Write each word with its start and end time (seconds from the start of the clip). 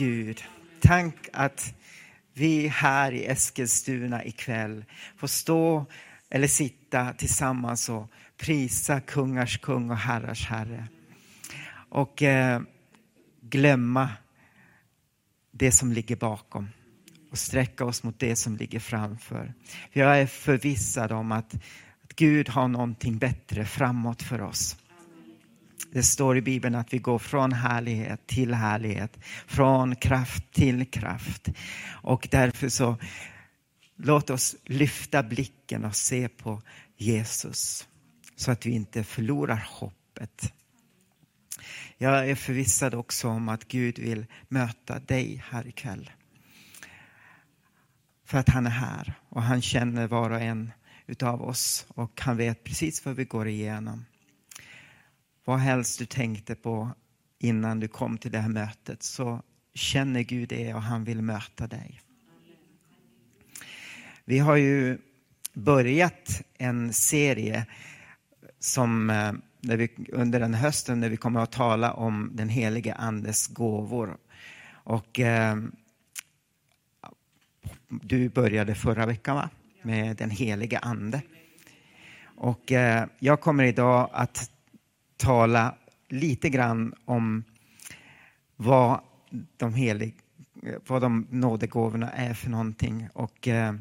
Gud. 0.00 0.44
Tänk 0.80 1.14
att 1.32 1.74
vi 2.32 2.68
här 2.68 3.12
i 3.12 3.26
Eskilstuna 3.26 4.24
ikväll 4.24 4.84
får 5.16 5.26
stå 5.26 5.86
eller 6.30 6.46
sitta 6.46 7.12
tillsammans 7.12 7.88
och 7.88 8.10
prisa 8.36 9.00
kungars 9.00 9.58
kung 9.58 9.90
och 9.90 9.96
herrars 9.96 10.46
herre. 10.46 10.88
Och 11.88 12.22
eh, 12.22 12.60
glömma 13.40 14.08
det 15.50 15.72
som 15.72 15.92
ligger 15.92 16.16
bakom 16.16 16.68
och 17.30 17.38
sträcka 17.38 17.84
oss 17.84 18.02
mot 18.02 18.18
det 18.18 18.36
som 18.36 18.56
ligger 18.56 18.80
framför. 18.80 19.54
Jag 19.92 20.20
är 20.20 20.26
förvissad 20.26 21.12
om 21.12 21.32
att, 21.32 21.54
att 22.04 22.16
Gud 22.16 22.48
har 22.48 22.68
någonting 22.68 23.18
bättre 23.18 23.64
framåt 23.64 24.22
för 24.22 24.40
oss. 24.40 24.76
Det 25.92 26.02
står 26.02 26.36
i 26.36 26.42
Bibeln 26.42 26.74
att 26.74 26.94
vi 26.94 26.98
går 26.98 27.18
från 27.18 27.52
härlighet 27.52 28.26
till 28.26 28.54
härlighet, 28.54 29.18
från 29.46 29.96
kraft 29.96 30.52
till 30.52 30.86
kraft. 30.86 31.48
Och 32.02 32.28
därför 32.30 32.68
så 32.68 32.96
låt 33.96 34.30
oss 34.30 34.56
lyfta 34.64 35.22
blicken 35.22 35.84
och 35.84 35.96
se 35.96 36.28
på 36.28 36.62
Jesus 36.96 37.88
så 38.36 38.50
att 38.50 38.66
vi 38.66 38.70
inte 38.70 39.04
förlorar 39.04 39.68
hoppet. 39.68 40.52
Jag 41.98 42.30
är 42.30 42.34
förvissad 42.34 42.94
också 42.94 43.28
om 43.28 43.48
att 43.48 43.68
Gud 43.68 43.98
vill 43.98 44.26
möta 44.48 44.98
dig 44.98 45.44
här 45.50 45.66
ikväll. 45.66 46.10
För 48.24 48.38
att 48.38 48.48
han 48.48 48.66
är 48.66 48.70
här 48.70 49.14
och 49.28 49.42
han 49.42 49.62
känner 49.62 50.06
var 50.06 50.30
och 50.30 50.40
en 50.40 50.72
utav 51.06 51.42
oss 51.42 51.86
och 51.88 52.20
han 52.20 52.36
vet 52.36 52.64
precis 52.64 53.04
vad 53.04 53.16
vi 53.16 53.24
går 53.24 53.48
igenom. 53.48 54.04
Vad 55.50 55.58
helst 55.58 55.98
du 55.98 56.06
tänkte 56.06 56.54
på 56.54 56.90
innan 57.38 57.80
du 57.80 57.88
kom 57.88 58.18
till 58.18 58.32
det 58.32 58.38
här 58.38 58.48
mötet 58.48 59.02
så 59.02 59.42
känner 59.74 60.20
Gud 60.20 60.48
det 60.48 60.74
och 60.74 60.82
han 60.82 61.04
vill 61.04 61.22
möta 61.22 61.66
dig. 61.66 62.00
Vi 64.24 64.38
har 64.38 64.56
ju 64.56 64.98
börjat 65.52 66.42
en 66.58 66.92
serie 66.92 67.66
som 68.58 69.10
eh, 69.10 69.32
när 69.60 69.76
vi, 69.76 69.90
under 70.12 70.40
den 70.40 70.54
hösten 70.54 71.00
när 71.00 71.08
vi 71.08 71.16
kommer 71.16 71.40
att 71.40 71.52
tala 71.52 71.92
om 71.92 72.30
den 72.34 72.48
helige 72.48 72.94
Andes 72.94 73.46
gåvor. 73.46 74.16
Och, 74.72 75.20
eh, 75.20 75.56
du 77.88 78.28
började 78.28 78.74
förra 78.74 79.06
veckan 79.06 79.36
va? 79.36 79.50
med 79.82 80.16
den 80.16 80.30
helige 80.30 80.78
Ande. 80.78 81.22
Och 82.24 82.72
eh, 82.72 83.06
jag 83.18 83.40
kommer 83.40 83.64
idag 83.64 84.10
att 84.12 84.50
tala 85.20 85.74
lite 86.08 86.48
grann 86.48 86.94
om 87.04 87.44
vad 88.56 89.00
de, 89.56 89.74
helig, 89.74 90.14
vad 90.86 91.02
de 91.02 91.26
nådegåvorna 91.30 92.10
är 92.10 92.34
för 92.34 92.50
någonting. 92.50 93.08
Och, 93.12 93.48
eh, 93.48 93.74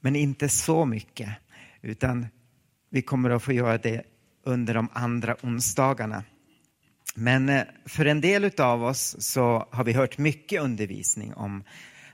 men 0.00 0.16
inte 0.16 0.48
så 0.48 0.84
mycket, 0.84 1.30
utan 1.82 2.26
vi 2.90 3.02
kommer 3.02 3.30
att 3.30 3.42
få 3.42 3.52
göra 3.52 3.78
det 3.78 4.02
under 4.42 4.74
de 4.74 4.88
andra 4.92 5.36
onsdagarna. 5.42 6.24
Men 7.14 7.48
eh, 7.48 7.62
för 7.84 8.06
en 8.06 8.20
del 8.20 8.50
av 8.60 8.84
oss 8.84 9.16
så 9.18 9.68
har 9.70 9.84
vi 9.84 9.92
hört 9.92 10.18
mycket 10.18 10.62
undervisning 10.62 11.34
om 11.34 11.64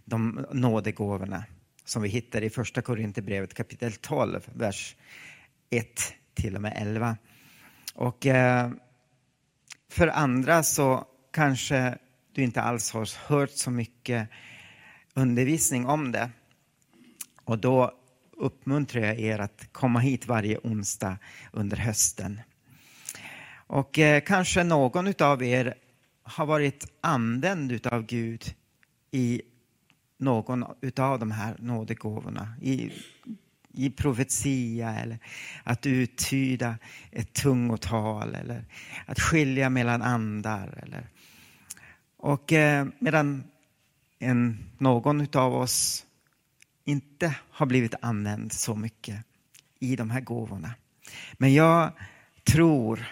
de 0.04 0.46
nådegåvorna 0.52 1.44
som 1.84 2.02
vi 2.02 2.08
hittar 2.08 2.42
i 2.42 2.50
första 2.50 2.82
Korinthierbrevet 2.82 3.54
kapitel 3.54 3.92
12, 3.92 4.40
vers 4.54 4.96
1 5.70 5.86
till 6.34 6.56
och 6.56 6.62
med 6.62 6.72
11. 6.76 7.16
Och 7.94 8.26
eh, 8.26 8.70
för 9.88 10.08
andra 10.08 10.62
så 10.62 11.04
kanske 11.30 11.98
du 12.32 12.42
inte 12.42 12.62
alls 12.62 12.92
har 12.92 13.28
hört 13.28 13.50
så 13.50 13.70
mycket 13.70 14.28
undervisning 15.14 15.86
om 15.86 16.12
det. 16.12 16.30
Och 17.44 17.58
då 17.58 17.92
uppmuntrar 18.32 19.02
jag 19.02 19.20
er 19.20 19.38
att 19.38 19.68
komma 19.72 19.98
hit 19.98 20.26
varje 20.26 20.58
onsdag 20.58 21.18
under 21.52 21.76
hösten. 21.76 22.40
Och 23.66 23.98
eh, 23.98 24.20
kanske 24.20 24.64
någon 24.64 25.14
av 25.22 25.42
er 25.42 25.74
har 26.22 26.46
varit 26.46 26.86
använd 27.00 27.86
av 27.86 28.06
Gud 28.06 28.54
i 29.10 29.42
någon 30.18 30.62
av 30.98 31.18
de 31.18 31.30
här 31.30 31.56
nådegåvorna. 31.58 32.54
I, 32.62 32.92
i 33.72 33.90
profetia 33.90 34.94
eller 34.94 35.18
att 35.64 35.86
uttyda 35.86 36.78
ett 37.10 37.32
tungotal 37.32 38.34
eller 38.34 38.64
att 39.06 39.20
skilja 39.20 39.70
mellan 39.70 40.02
andar. 40.02 40.78
Eller. 40.82 41.08
Och 42.16 42.52
eh, 42.52 42.86
medan 42.98 43.44
en, 44.18 44.58
någon 44.78 45.26
av 45.36 45.54
oss 45.54 46.06
inte 46.84 47.34
har 47.50 47.66
blivit 47.66 47.94
använd 48.00 48.52
så 48.52 48.74
mycket 48.74 49.24
i 49.78 49.96
de 49.96 50.10
här 50.10 50.20
gåvorna. 50.20 50.74
Men 51.32 51.54
jag 51.54 51.92
tror 52.44 53.06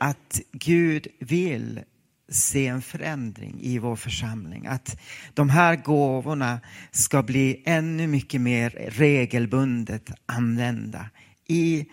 att 0.00 0.40
Gud 0.52 1.06
vill 1.18 1.80
se 2.28 2.66
en 2.66 2.82
förändring 2.82 3.60
i 3.60 3.78
vår 3.78 3.96
församling. 3.96 4.66
Att 4.66 5.00
de 5.34 5.48
här 5.48 5.76
gåvorna 5.76 6.60
ska 6.90 7.22
bli 7.22 7.62
ännu 7.66 8.06
mycket 8.06 8.40
mer 8.40 8.70
regelbundet 8.90 10.10
använda 10.26 11.10
i 11.46 11.86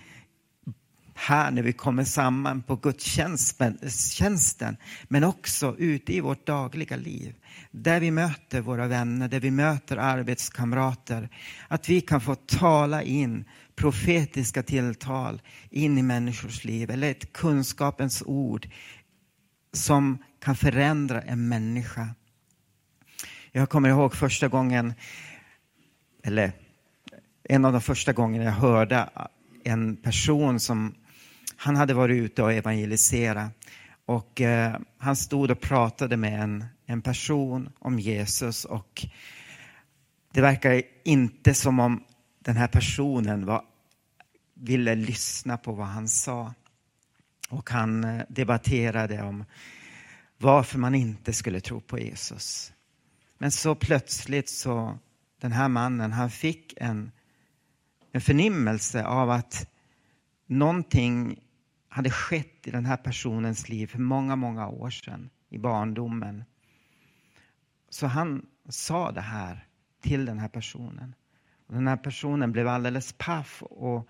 här 1.17 1.51
när 1.51 1.61
vi 1.61 1.73
kommer 1.73 2.03
samman 2.03 2.61
på 2.61 2.75
gudstjänsten, 2.75 4.77
men 5.03 5.23
också 5.23 5.75
ute 5.77 6.13
i 6.13 6.19
vårt 6.19 6.47
dagliga 6.47 6.95
liv. 6.95 7.35
Där 7.71 7.99
vi 7.99 8.11
möter 8.11 8.61
våra 8.61 8.87
vänner, 8.87 9.27
där 9.27 9.39
vi 9.39 9.51
möter 9.51 9.97
arbetskamrater. 9.97 11.29
Att 11.67 11.89
vi 11.89 12.01
kan 12.01 12.21
få 12.21 12.35
tala 12.35 13.03
in 13.03 13.45
profetiska 13.75 14.63
tilltal 14.63 15.41
in 15.69 15.97
i 15.97 16.03
människors 16.03 16.63
liv, 16.63 16.91
eller 16.91 17.11
ett 17.11 17.33
kunskapens 17.33 18.23
ord 18.25 18.67
som 19.75 20.17
kan 20.39 20.55
förändra 20.55 21.21
en 21.21 21.47
människa. 21.47 22.09
Jag 23.51 23.69
kommer 23.69 23.89
ihåg 23.89 24.15
första 24.15 24.47
gången, 24.47 24.93
eller 26.23 26.51
en 27.43 27.65
av 27.65 27.71
de 27.71 27.81
första 27.81 28.13
gångerna 28.13 28.45
jag 28.45 28.51
hörde 28.51 29.09
en 29.63 29.95
person 29.95 30.59
som, 30.59 30.95
han 31.55 31.75
hade 31.75 31.93
varit 31.93 32.15
ute 32.23 32.43
och 32.43 32.53
evangeliserat 32.53 33.51
och 34.05 34.41
eh, 34.41 34.75
han 34.97 35.15
stod 35.15 35.51
och 35.51 35.61
pratade 35.61 36.17
med 36.17 36.41
en, 36.41 36.65
en 36.85 37.01
person 37.01 37.69
om 37.79 37.99
Jesus 37.99 38.65
och 38.65 39.05
det 40.33 40.41
verkar 40.41 40.81
inte 41.03 41.53
som 41.53 41.79
om 41.79 42.03
den 42.39 42.57
här 42.57 42.67
personen 42.67 43.45
var, 43.45 43.61
ville 44.53 44.95
lyssna 44.95 45.57
på 45.57 45.71
vad 45.71 45.87
han 45.87 46.07
sa. 46.07 46.53
Och 47.55 47.69
han 47.69 48.03
eh, 48.03 48.25
debatterade 48.29 49.21
om 49.21 49.45
varför 50.37 50.79
man 50.79 50.95
inte 50.95 51.33
skulle 51.33 51.61
tro 51.61 51.81
på 51.81 51.99
Jesus. 51.99 52.73
Men 53.37 53.51
så 53.51 53.75
plötsligt 53.75 54.49
så, 54.49 54.99
den 55.41 55.51
här 55.51 55.69
mannen, 55.69 56.11
han 56.11 56.29
fick 56.29 56.73
en, 56.77 57.11
en 58.11 58.21
förnimmelse 58.21 59.05
av 59.05 59.29
att 59.29 59.69
någonting 60.45 61.43
hade 61.89 62.11
skett 62.11 62.67
i 62.67 62.71
den 62.71 62.85
här 62.85 62.97
personens 62.97 63.69
liv 63.69 63.87
för 63.87 63.99
många, 63.99 64.35
många 64.35 64.67
år 64.67 64.89
sedan, 64.89 65.29
i 65.49 65.57
barndomen. 65.57 66.43
Så 67.89 68.07
han 68.07 68.45
sa 68.69 69.11
det 69.11 69.21
här 69.21 69.67
till 70.01 70.25
den 70.25 70.39
här 70.39 70.49
personen. 70.49 71.15
Och 71.67 71.73
den 71.73 71.87
här 71.87 71.97
personen 71.97 72.51
blev 72.51 72.67
alldeles 72.67 73.13
paff 73.17 73.63
och 73.63 74.07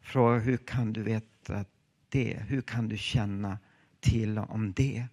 frågade 0.00 0.40
hur 0.40 0.56
kan 0.56 0.92
du 0.92 1.02
veta 1.02 1.64
det? 2.16 2.42
Hur 2.48 2.62
kan 2.62 2.88
du 2.88 2.96
känna 2.96 3.58
till 4.00 4.38
om 4.38 4.72
det? 4.72 5.06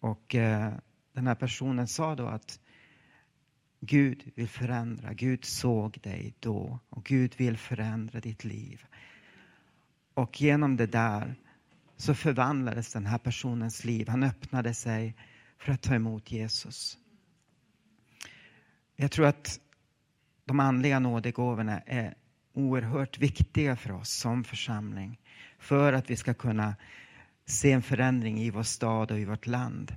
Och 0.00 0.34
eh, 0.34 0.72
den 1.12 1.26
här 1.26 1.34
personen 1.34 1.88
sa 1.88 2.14
då 2.14 2.26
att 2.26 2.60
Gud 3.80 4.32
vill 4.34 4.48
förändra. 4.48 5.12
Gud 5.14 5.44
såg 5.44 6.00
dig 6.02 6.34
då 6.40 6.78
och 6.88 7.04
Gud 7.04 7.34
vill 7.36 7.56
förändra 7.56 8.20
ditt 8.20 8.44
liv. 8.44 8.84
Och 10.14 10.40
genom 10.40 10.76
det 10.76 10.86
där 10.86 11.34
så 11.96 12.14
förvandlades 12.14 12.92
den 12.92 13.06
här 13.06 13.18
personens 13.18 13.84
liv. 13.84 14.08
Han 14.08 14.22
öppnade 14.22 14.74
sig 14.74 15.16
för 15.58 15.72
att 15.72 15.82
ta 15.82 15.94
emot 15.94 16.32
Jesus. 16.32 16.98
Jag 18.96 19.10
tror 19.10 19.26
att 19.26 19.60
de 20.44 20.60
andliga 20.60 20.98
nådegåvorna 20.98 21.80
är 21.80 22.14
oerhört 22.54 23.18
viktiga 23.18 23.76
för 23.76 23.92
oss 23.92 24.10
som 24.10 24.44
församling 24.44 25.18
för 25.58 25.92
att 25.92 26.10
vi 26.10 26.16
ska 26.16 26.34
kunna 26.34 26.74
se 27.46 27.72
en 27.72 27.82
förändring 27.82 28.38
i 28.38 28.50
vår 28.50 28.62
stad 28.62 29.10
och 29.10 29.18
i 29.18 29.24
vårt 29.24 29.46
land. 29.46 29.96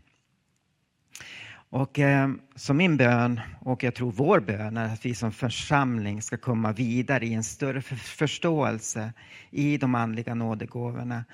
Och 1.70 2.00
eh, 2.00 2.32
så 2.56 2.74
min 2.74 2.98
bön, 2.98 3.42
och 3.60 3.84
jag 3.84 3.96
tror 3.96 4.12
vår 4.12 4.40
bön, 4.40 4.78
är 4.78 4.94
att 4.94 5.06
vi 5.06 5.16
som 5.16 5.32
församling 5.32 6.22
ska 6.22 6.38
komma 6.38 6.72
vidare 6.72 7.26
i 7.26 7.34
en 7.34 7.44
större 7.44 7.82
förståelse 7.82 9.14
i 9.50 9.78
de 9.78 9.96
andliga 9.96 10.36
nådegåvorna. 10.36 11.26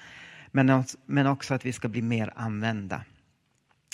Men, 0.51 0.83
men 1.05 1.27
också 1.27 1.53
att 1.53 1.65
vi 1.65 1.73
ska 1.73 1.87
bli 1.87 2.01
mer 2.01 2.33
använda. 2.35 3.03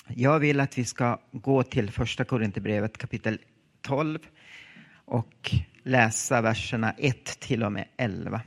Jag 0.08 0.40
vill 0.40 0.60
att 0.60 0.78
vi 0.78 0.86
ska 0.86 1.20
gå 1.32 1.64
till 1.64 1.92
första 1.92 2.26
Korinthierbrevet 2.26 2.98
kapitel 2.98 3.40
12 3.82 4.20
och 5.06 5.56
läsa 5.86 6.42
verserna 6.42 6.94
1 6.98 7.40
till 7.40 7.64
och 7.64 7.72
med 7.72 7.88
11. 7.98 8.42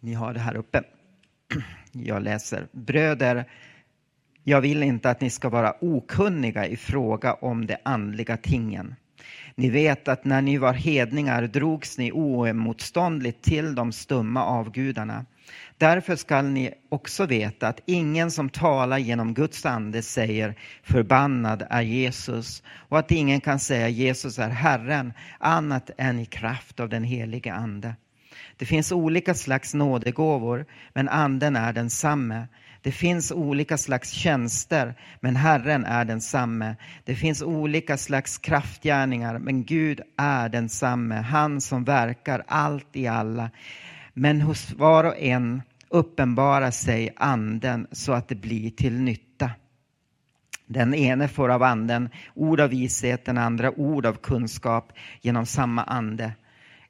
Ni 0.00 0.14
har 0.14 0.34
det 0.34 0.40
här 0.40 0.56
uppe. 0.56 0.82
Jag 1.92 2.22
läser. 2.22 2.66
Bröder, 2.72 3.44
jag 4.44 4.60
vill 4.60 4.82
inte 4.82 5.10
att 5.10 5.20
ni 5.20 5.30
ska 5.30 5.48
vara 5.48 5.74
okunniga 5.80 6.66
i 6.66 6.76
fråga 6.76 7.34
om 7.34 7.66
de 7.66 7.76
andliga 7.84 8.36
tingen. 8.36 8.94
Ni 9.54 9.70
vet 9.70 10.08
att 10.08 10.24
när 10.24 10.42
ni 10.42 10.58
var 10.58 10.72
hedningar 10.72 11.42
drogs 11.42 11.98
ni 11.98 12.12
oemotståndligt 12.12 13.42
till 13.42 13.74
de 13.74 13.92
stumma 13.92 14.44
avgudarna. 14.44 15.26
Därför 15.78 16.16
skall 16.16 16.44
ni 16.44 16.74
också 16.88 17.26
veta 17.26 17.68
att 17.68 17.80
ingen 17.86 18.30
som 18.30 18.48
talar 18.50 18.98
genom 18.98 19.34
Guds 19.34 19.66
ande 19.66 20.02
säger 20.02 20.54
förbannad 20.82 21.66
är 21.70 21.82
Jesus 21.82 22.62
och 22.88 22.98
att 22.98 23.10
ingen 23.10 23.40
kan 23.40 23.58
säga 23.58 23.88
Jesus 23.88 24.38
är 24.38 24.48
Herren 24.48 25.12
annat 25.38 25.90
än 25.98 26.18
i 26.18 26.26
kraft 26.26 26.80
av 26.80 26.88
den 26.88 27.04
helige 27.04 27.54
Ande. 27.54 27.94
Det 28.56 28.66
finns 28.66 28.92
olika 28.92 29.34
slags 29.34 29.74
nådegåvor, 29.74 30.66
men 30.92 31.08
anden 31.08 31.56
är 31.56 31.72
densamme. 31.72 32.46
Det 32.82 32.92
finns 32.92 33.32
olika 33.32 33.78
slags 33.78 34.10
tjänster, 34.10 34.94
men 35.20 35.36
Herren 35.36 35.84
är 35.84 36.04
densamme. 36.04 36.76
Det 37.04 37.14
finns 37.14 37.42
olika 37.42 37.96
slags 37.96 38.38
kraftgärningar, 38.38 39.38
men 39.38 39.64
Gud 39.64 40.00
är 40.16 40.48
densamme, 40.48 41.14
han 41.14 41.60
som 41.60 41.84
verkar 41.84 42.44
allt 42.46 42.96
i 42.96 43.06
alla. 43.06 43.50
Men 44.14 44.40
hos 44.40 44.72
var 44.72 45.04
och 45.04 45.18
en 45.18 45.62
uppenbarar 45.88 46.70
sig 46.70 47.14
anden 47.16 47.86
så 47.92 48.12
att 48.12 48.28
det 48.28 48.34
blir 48.34 48.70
till 48.70 49.00
nytta. 49.00 49.50
Den 50.66 50.94
ene 50.94 51.28
får 51.28 51.48
av 51.48 51.62
anden 51.62 52.08
ord 52.34 52.60
av 52.60 52.70
vishet, 52.70 53.24
den 53.24 53.38
andra 53.38 53.70
ord 53.70 54.06
av 54.06 54.14
kunskap 54.14 54.92
genom 55.20 55.46
samma 55.46 55.84
ande. 55.84 56.32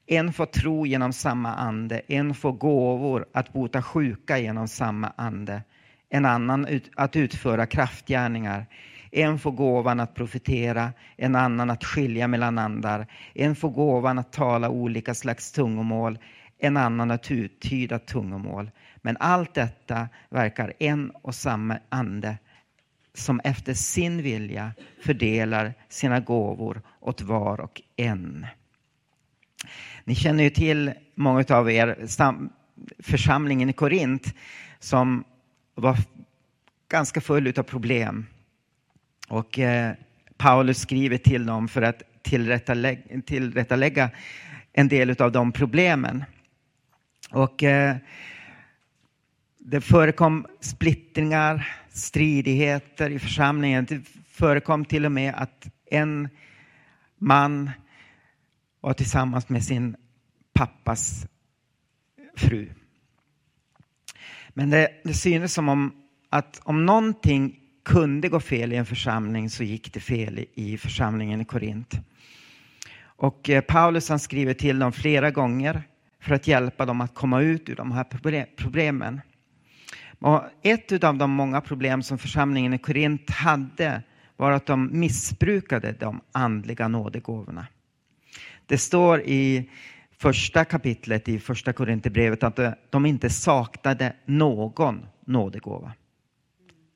En 0.07 0.33
får 0.33 0.47
tro 0.47 0.87
genom 0.87 1.13
samma 1.13 1.55
ande, 1.55 2.03
en 2.09 2.35
får 2.35 2.53
gåvor 2.53 3.27
att 3.35 3.53
bota 3.53 3.83
sjuka 3.83 4.39
genom 4.39 4.69
samma 4.69 5.13
ande, 5.17 5.63
en 6.11 6.25
annan 6.25 6.81
att 6.97 7.17
utföra 7.17 7.67
kraftgärningar. 7.67 8.67
En 9.11 9.39
får 9.39 9.51
gåvan 9.51 10.01
att 10.01 10.15
profetera, 10.15 10.93
en 11.17 11.37
annan 11.37 11.71
att 11.71 11.85
skilja 11.85 12.29
mellan 12.29 12.59
andar, 12.59 13.07
en 13.35 13.57
får 13.57 13.71
gåvan 13.71 14.19
att 14.19 14.33
tala 14.33 14.69
olika 14.69 15.15
slags 15.15 15.53
tungomål, 15.53 16.19
en 16.63 16.77
annan 16.77 17.11
att 17.11 17.31
uttyda 17.31 17.99
tungomål. 17.99 18.71
Men 18.97 19.17
allt 19.21 19.55
detta 19.55 20.09
verkar 20.31 20.73
en 20.79 21.11
och 21.11 21.35
samma 21.35 21.79
ande 21.89 22.39
som 23.15 23.41
efter 23.45 23.75
sin 23.75 24.23
vilja 24.23 24.73
fördelar 25.05 25.75
sina 25.89 26.21
gåvor 26.21 26.83
åt 27.01 27.21
var 27.21 27.61
och 27.61 27.83
en. 27.97 28.47
Ni 30.05 30.15
känner 30.15 30.45
ju 30.45 30.51
till 30.51 30.93
många 31.15 31.45
av 31.49 31.71
er 31.71 32.07
församlingen 32.99 33.71
i 33.71 33.73
Korint 33.73 34.35
som 34.79 35.25
var 35.75 35.97
ganska 36.89 37.21
full 37.21 37.53
av 37.59 37.63
problem. 37.63 38.27
Och 39.29 39.59
eh, 39.59 39.93
Paulus 40.37 40.79
skriver 40.79 41.19
till 41.19 41.47
dem 41.47 41.69
för 41.69 41.83
att 41.83 42.03
tillrättalägga, 42.23 43.21
tillrättalägga 43.27 44.11
en 44.73 44.89
del 44.89 45.23
av 45.23 45.33
de 45.33 45.53
problemen. 45.53 46.25
Och 47.33 47.63
eh, 47.63 47.97
det 49.59 49.81
förekom 49.81 50.47
splittringar, 50.61 51.69
stridigheter 51.91 53.11
i 53.11 53.19
församlingen. 53.19 53.85
Det 53.85 54.01
förekom 54.29 54.85
till 54.85 55.07
och 55.07 55.13
med 55.13 55.35
att 55.37 55.69
en 55.91 56.29
man 57.19 57.71
var 58.81 58.93
tillsammans 58.93 59.49
med 59.49 59.65
sin 59.65 59.97
pappas 60.53 61.27
fru. 62.37 62.69
Men 64.49 64.71
det, 64.71 64.89
det 65.05 65.15
synes 65.15 65.55
som 65.55 65.69
om 65.69 65.93
att 66.31 66.61
om 66.65 66.87
någonting 66.87 67.59
kunde 67.85 68.29
gå 68.29 68.41
fel 68.41 68.73
i 68.73 68.77
en 68.77 68.87
församling 68.87 69.51
så 69.51 69.65
gick 69.65 69.93
det 69.93 70.01
fel 70.01 70.47
i 70.55 70.79
församlingen 70.79 71.41
i 71.41 71.45
Korint. 71.45 71.95
Och 73.05 73.51
eh, 73.51 73.61
Paulus 73.61 74.09
han 74.09 74.19
skriver 74.19 74.55
till 74.55 74.79
dem 74.79 74.93
flera 74.93 75.31
gånger 75.31 75.83
för 76.23 76.35
att 76.35 76.47
hjälpa 76.47 76.87
dem 76.87 77.01
att 77.01 77.15
komma 77.15 77.41
ut 77.41 77.69
ur 77.69 77.77
de 77.77 77.93
här 77.93 78.05
problemen. 78.57 79.21
Och 80.19 80.43
ett 80.63 81.05
av 81.05 81.17
de 81.17 81.31
många 81.31 81.61
problem 81.61 82.03
som 82.03 82.19
församlingen 82.19 82.75
i 82.75 82.79
Korint 82.79 83.31
hade 83.31 84.03
var 84.37 84.53
att 84.53 84.67
de 84.67 85.01
missbrukade 85.01 85.93
de 85.93 86.21
andliga 86.33 86.89
nådegåvorna. 86.89 87.67
Det 88.67 88.79
står 88.79 89.21
i 89.21 89.71
första 90.19 90.65
kapitlet 90.65 91.29
i 91.29 91.39
första 91.39 91.73
Korinthierbrevet 91.73 92.43
att 92.43 92.61
de 92.91 93.07
inte 93.07 93.31
saknade 93.31 94.17
någon 94.25 95.07
nådegåva. 95.27 95.93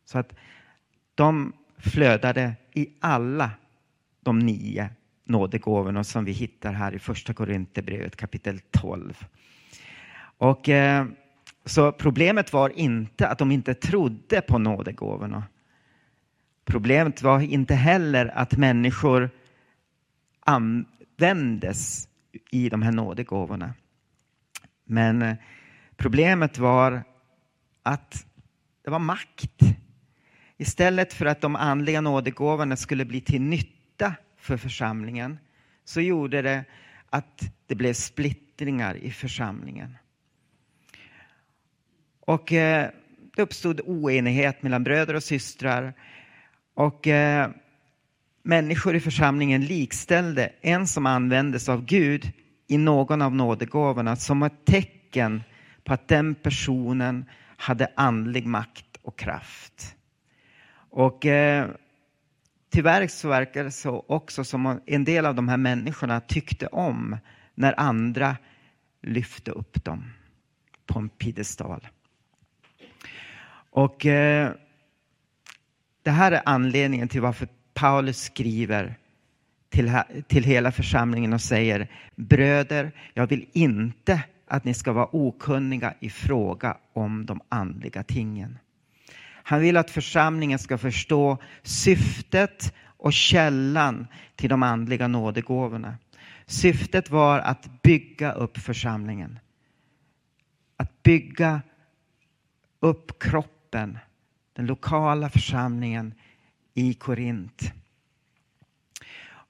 Så 0.05 0.19
att 0.19 0.35
de 1.15 1.53
flödade 1.79 2.55
i 2.75 2.89
alla 3.01 3.51
de 4.21 4.39
nio 4.39 4.91
nådegåvorna 5.27 6.05
som 6.05 6.25
vi 6.25 6.33
hittar 6.33 6.73
här 6.73 6.95
i 6.95 6.99
första 6.99 7.35
Korinthierbrevet 7.35 8.17
kapitel 8.17 8.61
12. 8.71 9.27
Och, 10.39 10.69
eh, 10.69 11.07
så 11.65 11.93
problemet 11.93 12.53
var 12.53 12.79
inte 12.79 13.29
att 13.29 13.39
de 13.39 13.53
inte 13.53 13.75
trodde 13.75 14.41
på 14.41 14.59
nådegåvorna. 14.59 15.45
Problemet 16.65 17.23
var 17.23 17.41
inte 17.41 17.75
heller 17.75 18.27
att 18.35 18.57
människor 18.57 19.31
användes 20.41 22.09
i 22.51 22.69
de 22.69 22.83
här 22.83 22.93
nådegåvorna. 22.93 23.75
Men 24.85 25.23
eh, 25.23 25.37
problemet 25.97 26.59
var 26.59 27.03
att 27.83 28.27
det 28.85 28.91
var 28.91 28.99
makt. 28.99 29.61
Istället 30.57 31.13
för 31.13 31.27
att 31.27 31.41
de 31.41 31.57
andliga 31.57 32.01
nådegåvorna 32.01 32.77
skulle 32.77 33.05
bli 33.05 33.21
till 33.21 33.43
nytta 33.43 33.76
för 34.47 34.57
församlingen 34.57 35.39
så 35.85 36.01
gjorde 36.01 36.43
det 36.43 36.65
att 37.11 37.41
det 37.67 37.75
blev 37.75 37.93
splittringar 37.93 38.97
i 38.97 39.11
församlingen. 39.11 39.97
Och 42.21 42.53
eh, 42.53 42.91
det 43.37 43.43
uppstod 43.43 43.81
oenighet 43.81 44.63
mellan 44.63 44.85
bröder 44.85 45.15
och 45.15 45.23
systrar. 45.23 45.95
Och 46.75 47.07
eh, 47.07 47.51
människor 48.43 48.97
i 48.97 49.01
församlingen 49.01 49.65
likställde 49.65 50.53
en 50.61 50.87
som 50.87 51.07
användes 51.07 51.69
av 51.69 51.85
Gud 51.85 52.33
i 52.69 52.79
någon 52.79 53.23
av 53.23 53.35
nådegåvorna 53.35 54.17
som 54.17 54.43
ett 54.43 54.65
tecken 54.65 55.43
på 55.85 55.93
att 55.93 56.09
den 56.09 56.35
personen 56.35 57.25
hade 57.57 57.93
andlig 57.97 58.47
makt 58.47 58.97
och 59.03 59.19
kraft. 59.19 59.97
Och 60.91 61.27
eh, 61.27 61.69
tyvärr 62.77 63.07
så 63.07 63.29
verkar 63.29 63.65
det 63.65 63.71
så 63.71 64.05
också 64.09 64.45
som 64.45 64.81
en 64.87 65.05
del 65.05 65.27
av 65.27 65.35
de 65.35 65.49
här 65.49 65.57
människorna 65.57 66.21
tyckte 66.21 66.67
om 66.67 67.17
när 67.55 67.81
andra 67.81 68.37
lyfte 69.03 69.51
upp 69.51 69.85
dem 69.85 70.13
på 70.87 70.99
en 70.99 71.09
piedestal. 71.09 71.89
Och 73.71 74.07
eh, 74.07 74.51
det 76.03 76.11
här 76.11 76.33
är 76.33 76.43
anledningen 76.45 77.09
till 77.09 77.21
varför 77.21 77.49
Paulus 77.75 78.21
skriver 78.21 78.99
till, 79.69 79.93
till 80.27 80.45
hela 80.45 80.73
församlingen 80.73 81.33
och 81.33 81.41
säger 81.41 81.91
Bröder, 82.17 82.93
jag 83.15 83.27
vill 83.27 83.47
inte 83.53 84.23
att 84.47 84.65
ni 84.65 84.75
ska 84.75 84.93
vara 84.93 85.17
okunniga 85.17 85.95
i 86.01 86.11
fråga 86.11 86.77
om 86.93 87.27
de 87.27 87.41
andliga 87.49 88.03
tingen. 88.03 88.59
Han 89.49 89.61
vill 89.61 89.77
att 89.77 89.91
församlingen 89.91 90.59
ska 90.59 90.79
förstå 90.79 91.39
syftet 91.63 92.75
och 92.87 93.13
källan 93.13 94.07
till 94.37 94.51
de 94.51 94.63
andliga 94.63 95.09
nådegåvorna. 95.09 95.99
Syftet 96.47 97.11
var 97.11 97.39
att 97.39 97.83
bygga 97.83 98.33
upp 98.33 98.59
församlingen. 98.59 99.39
Att 100.77 101.03
bygga 101.03 101.63
upp 102.81 103.23
kroppen, 103.23 103.99
den 104.53 104.67
lokala 104.67 105.29
församlingen 105.29 106.15
i 106.75 106.95
Korint. 106.95 107.73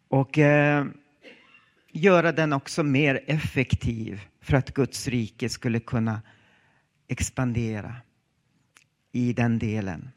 Och 0.09 0.39
eh, 0.39 0.87
göra 1.93 2.33
den 2.33 2.53
också 2.53 2.83
mer 2.83 3.25
effektiv 3.27 4.21
för 4.41 4.57
att 4.57 4.75
Guds 4.75 5.09
rike 5.09 5.49
skulle 5.49 5.81
kunna 5.81 6.23
expandera 7.09 7.97
i 9.17 9.33
den 9.33 9.59
delen. 9.59 10.11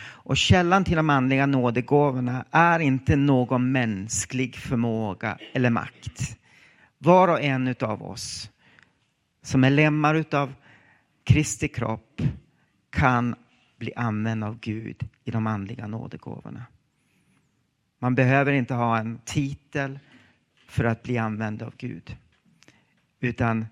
Och 0.00 0.36
källan 0.36 0.84
till 0.84 0.96
de 0.96 1.10
andliga 1.10 1.46
nådegåvorna 1.46 2.44
är 2.50 2.78
inte 2.80 3.16
någon 3.16 3.72
mänsklig 3.72 4.56
förmåga 4.56 5.38
eller 5.52 5.70
makt. 5.70 6.38
Var 6.98 7.28
och 7.28 7.42
en 7.42 7.74
av 7.80 8.02
oss 8.02 8.50
som 9.42 9.64
är 9.64 9.70
lemmar 9.70 10.14
utav 10.14 10.54
Kristi 11.24 11.68
kropp 11.68 12.22
kan 12.90 13.34
bli 13.78 13.92
använd 13.96 14.44
av 14.44 14.60
Gud 14.60 15.08
i 15.24 15.30
de 15.30 15.46
andliga 15.46 15.86
nådegåvorna. 15.86 16.64
Man 17.98 18.14
behöver 18.14 18.52
inte 18.52 18.74
ha 18.74 18.98
en 18.98 19.20
titel 19.24 19.98
för 20.68 20.84
att 20.84 21.02
bli 21.02 21.18
använd 21.18 21.62
av 21.62 21.74
Gud. 21.76 22.16
Utan 23.20 23.66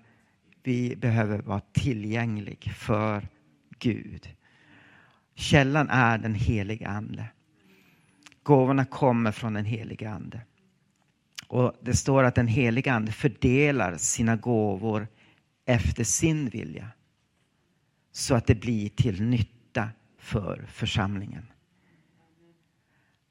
vi 0.63 0.95
behöver 0.95 1.39
vara 1.39 1.61
tillgänglig 1.73 2.73
för 2.75 3.27
Gud. 3.79 4.29
Källan 5.35 5.89
är 5.89 6.17
den 6.17 6.35
helige 6.35 6.87
Ande. 6.87 7.29
Gåvorna 8.43 8.85
kommer 8.85 9.31
från 9.31 9.53
den 9.53 9.65
helige 9.65 10.09
Ande. 10.09 10.41
Och 11.47 11.73
Det 11.81 11.93
står 11.93 12.23
att 12.23 12.35
den 12.35 12.47
helige 12.47 12.93
Ande 12.93 13.11
fördelar 13.11 13.97
sina 13.97 14.35
gåvor 14.35 15.07
efter 15.65 16.03
sin 16.03 16.49
vilja 16.49 16.89
så 18.11 18.35
att 18.35 18.47
det 18.47 18.55
blir 18.55 18.89
till 18.89 19.23
nytta 19.23 19.89
för 20.17 20.65
församlingen. 20.67 21.45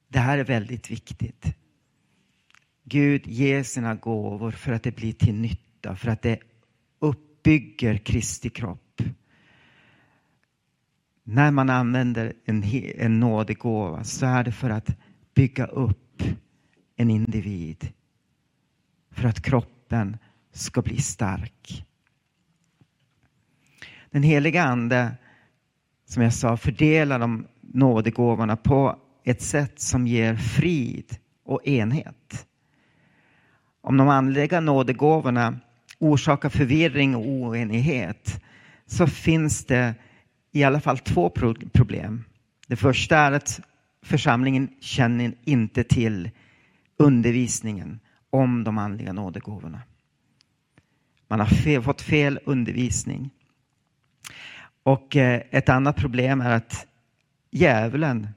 Det 0.09 0.19
här 0.19 0.39
är 0.39 0.45
väldigt 0.45 0.91
viktigt. 0.91 1.57
Gud 2.85 3.27
ger 3.27 3.63
sina 3.63 3.95
gåvor 3.95 4.51
för 4.51 4.73
att 4.73 4.83
det 4.83 4.97
blir 4.97 5.13
till 5.13 5.35
nytta, 5.35 5.97
för 5.97 6.09
att 6.09 6.23
det 6.23 6.41
uppbygger 6.99 7.99
Kristi 7.99 8.51
kropp. 8.51 8.86
När 11.29 11.51
man 11.51 11.71
använder 11.71 12.33
en, 12.45 12.65
en 12.97 13.21
nådegåva 13.21 14.05
så 14.05 14.27
är 14.27 14.45
det 14.45 14.53
för 14.53 14.71
att 14.71 14.97
bygga 15.35 15.67
upp 15.67 16.23
en 16.97 17.11
individ. 17.11 17.93
För 19.11 19.29
att 19.29 19.43
kroppen 19.43 20.17
ska 20.53 20.83
bli 20.83 20.97
stark. 21.01 21.85
Den 24.11 24.23
heliga 24.23 24.63
Ande, 24.65 25.13
som 26.05 26.23
jag 26.23 26.35
sa, 26.35 26.57
fördelar 26.57 27.19
de 27.19 27.47
nådegåvorna 27.61 28.57
på 28.57 28.99
ett 29.25 29.43
sätt 29.43 29.81
som 29.81 30.07
ger 30.07 30.35
frid 30.37 31.17
och 31.45 31.67
enhet. 31.67 32.47
Om 33.81 33.97
de 33.97 34.09
andliga 34.09 34.61
nådegåvorna 34.61 35.59
orsakar 35.99 36.49
förvirring 36.49 37.17
och 37.17 37.27
oenighet 37.27 38.43
så 38.87 39.07
finns 39.07 39.65
det 39.65 39.95
i 40.57 40.65
alla 40.65 40.81
fall 40.81 40.99
två 40.99 41.31
problem. 41.73 42.25
Det 42.67 42.77
första 42.77 43.19
är 43.19 43.33
att 43.33 43.61
församlingen 44.03 44.69
känner 44.81 45.35
inte 45.45 45.85
till 45.85 46.31
undervisningen 46.97 48.01
om 48.31 48.65
de 48.65 48.79
andliga 48.79 49.13
nådegåvorna. 49.13 49.83
Man 51.29 51.41
har 51.41 51.47
fel, 51.47 51.83
fått 51.83 52.03
fel 52.03 52.41
undervisning. 52.45 53.31
Och 54.83 55.17
eh, 55.17 55.43
ett 55.51 55.69
annat 55.69 55.97
problem 55.97 56.41
är 56.41 56.51
att 56.51 56.87
djävulen 57.51 58.29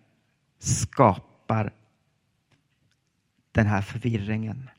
skapar 0.59 1.73
den 3.51 3.65
här 3.65 3.81
förvirringen. 3.81 4.69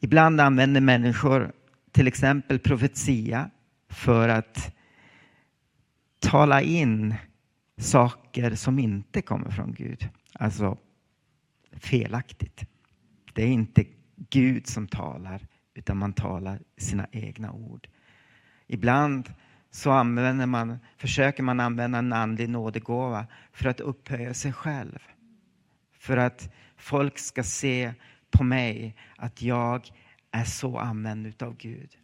Ibland 0.00 0.40
använder 0.40 0.80
människor 0.80 1.52
till 1.92 2.06
exempel 2.06 2.58
profetia 2.58 3.50
för 3.88 4.28
att 4.28 4.73
tala 6.24 6.62
in 6.62 7.14
saker 7.76 8.54
som 8.54 8.78
inte 8.78 9.22
kommer 9.22 9.50
från 9.50 9.74
Gud. 9.74 10.08
Alltså 10.32 10.78
felaktigt. 11.72 12.64
Det 13.32 13.42
är 13.42 13.48
inte 13.48 13.84
Gud 14.30 14.66
som 14.66 14.88
talar, 14.88 15.46
utan 15.74 15.96
man 15.96 16.12
talar 16.12 16.58
sina 16.76 17.06
egna 17.12 17.52
ord. 17.52 17.88
Ibland 18.66 19.32
så 19.70 19.90
använder 19.90 20.46
man, 20.46 20.78
försöker 20.96 21.42
man 21.42 21.60
använda 21.60 21.98
en 21.98 22.12
andlig 22.12 22.48
nådegåva 22.48 23.26
för 23.52 23.68
att 23.68 23.80
upphöja 23.80 24.34
sig 24.34 24.52
själv. 24.52 24.98
För 25.98 26.16
att 26.16 26.54
folk 26.76 27.18
ska 27.18 27.42
se 27.42 27.94
på 28.30 28.44
mig 28.44 28.96
att 29.16 29.42
jag 29.42 29.88
är 30.30 30.44
så 30.44 30.78
använd 30.78 31.26
utav 31.26 31.56
Gud. 31.56 31.98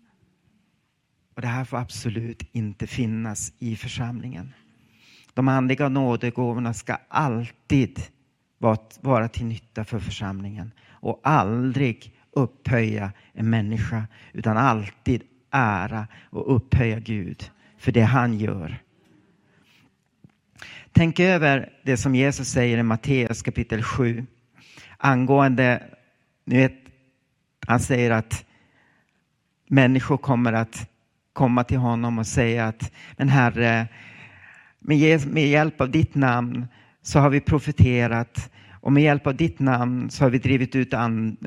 Och 1.40 1.42
Det 1.42 1.48
här 1.48 1.64
får 1.64 1.76
absolut 1.76 2.42
inte 2.52 2.86
finnas 2.86 3.52
i 3.58 3.76
församlingen. 3.76 4.54
De 5.34 5.48
andliga 5.48 5.88
nådegåvorna 5.88 6.74
ska 6.74 6.96
alltid 7.08 8.00
vara 9.00 9.28
till 9.28 9.46
nytta 9.46 9.84
för 9.84 9.98
församlingen 9.98 10.72
och 10.90 11.20
aldrig 11.22 12.14
upphöja 12.32 13.12
en 13.32 13.50
människa 13.50 14.06
utan 14.32 14.56
alltid 14.56 15.22
ära 15.50 16.06
och 16.30 16.56
upphöja 16.56 16.98
Gud 16.98 17.50
för 17.78 17.92
det 17.92 18.02
han 18.02 18.38
gör. 18.38 18.82
Tänk 20.92 21.20
över 21.20 21.72
det 21.84 21.96
som 21.96 22.14
Jesus 22.14 22.48
säger 22.48 22.78
i 22.78 22.82
Matteus 22.82 23.42
kapitel 23.42 23.82
7 23.82 24.26
angående, 24.98 25.82
ni 26.44 26.56
vet, 26.56 26.78
han 27.66 27.80
säger 27.80 28.10
att 28.10 28.44
människor 29.68 30.16
kommer 30.16 30.52
att 30.52 30.90
komma 31.32 31.64
till 31.64 31.78
honom 31.78 32.18
och 32.18 32.26
säga 32.26 32.66
att 32.66 32.92
men 33.16 33.28
Herre, 33.28 33.88
med 34.78 35.48
hjälp 35.48 35.80
av 35.80 35.90
ditt 35.90 36.14
namn 36.14 36.66
så 37.02 37.18
har 37.18 37.30
vi 37.30 37.40
profeterat 37.40 38.50
och 38.80 38.92
med 38.92 39.02
hjälp 39.02 39.26
av 39.26 39.36
ditt 39.36 39.58
namn 39.58 40.10
så 40.10 40.24
har 40.24 40.30
vi 40.30 40.38
drivit 40.38 40.76
ut 40.76 40.94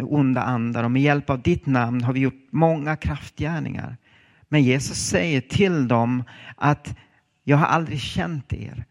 onda 0.01 0.41
andar 0.41 0.83
och 0.83 0.91
med 0.91 1.01
hjälp 1.01 1.29
av 1.29 1.41
ditt 1.41 1.65
namn 1.65 2.03
har 2.03 2.13
vi 2.13 2.19
gjort 2.19 2.47
många 2.51 2.95
kraftgärningar. 2.95 3.97
Men 4.49 4.63
Jesus 4.63 4.97
säger 4.97 5.41
till 5.41 5.87
dem 5.87 6.23
att 6.55 6.95
jag 7.43 7.57
har 7.57 7.65
aldrig 7.65 7.99
känt 7.99 8.53
er. 8.53 8.85